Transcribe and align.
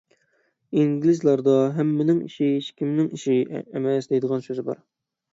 ئىنگلىزلاردا 0.83 1.51
«ھەممىنىڭ 1.75 2.23
ئىشى 2.27 2.47
ھېچكىمنىڭ 2.53 3.11
ئىشى» 3.17 3.35
ئەمەس، 3.59 4.09
دەيدىغان 4.13 4.43
سۆز 4.47 4.63
بار. 4.71 4.81